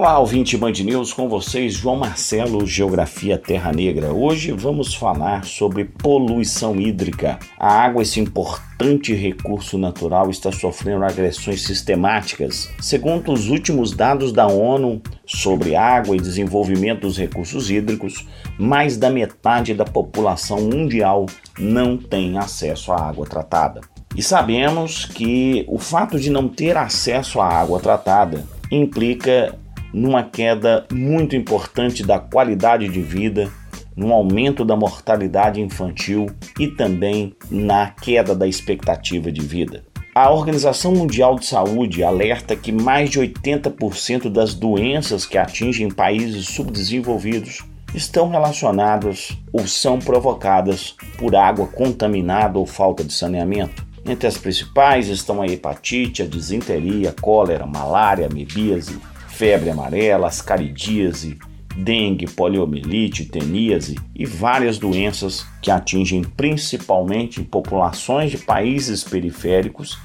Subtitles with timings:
[0.00, 4.12] Olá, ouvinte Band News, com vocês, João Marcelo, Geografia Terra Negra.
[4.12, 7.36] Hoje vamos falar sobre poluição hídrica.
[7.58, 12.70] A água, esse importante recurso natural, está sofrendo agressões sistemáticas.
[12.80, 18.24] Segundo os últimos dados da ONU sobre água e desenvolvimento dos recursos hídricos,
[18.56, 21.26] mais da metade da população mundial
[21.58, 23.80] não tem acesso à água tratada.
[24.14, 29.58] E sabemos que o fato de não ter acesso à água tratada implica
[29.92, 33.50] numa queda muito importante da qualidade de vida,
[33.96, 36.26] no aumento da mortalidade infantil
[36.58, 39.82] e também na queda da expectativa de vida.
[40.14, 46.46] A Organização Mundial de Saúde alerta que mais de 80% das doenças que atingem países
[46.46, 47.64] subdesenvolvidos
[47.94, 53.86] estão relacionadas ou são provocadas por água contaminada ou falta de saneamento.
[54.04, 58.98] Entre as principais estão a hepatite, a disenteria, cólera, malária, amebíase,
[59.38, 61.38] febre amarela, ascaridíase,
[61.76, 69.96] dengue, poliomielite, teníase e várias doenças que atingem principalmente populações de países periféricos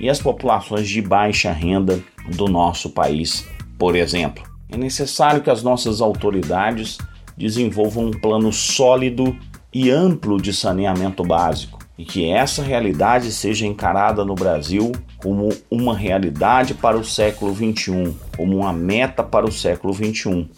[0.00, 2.02] e as populações de baixa renda
[2.34, 3.46] do nosso país,
[3.78, 4.42] por exemplo.
[4.68, 6.98] É necessário que as nossas autoridades
[7.36, 9.36] desenvolvam um plano sólido
[9.72, 15.96] e amplo de saneamento básico e que essa realidade seja encarada no Brasil como uma
[15.96, 20.48] realidade para o século XXI, como uma meta para o século XXI.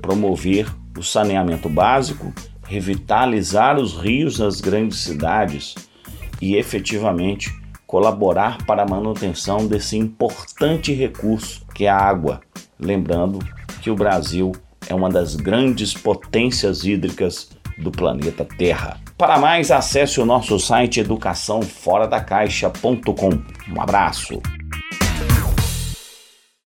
[0.00, 2.32] Promover o saneamento básico,
[2.66, 5.74] revitalizar os rios nas grandes cidades
[6.40, 7.52] e efetivamente
[7.86, 12.40] colaborar para a manutenção desse importante recurso que é a água.
[12.78, 13.38] Lembrando
[13.80, 14.52] que o Brasil
[14.88, 19.00] é uma das grandes potências hídricas do planeta Terra.
[19.18, 23.30] Para mais, acesse o nosso site educaçãoforadacaixa.com.
[23.74, 24.42] Um abraço.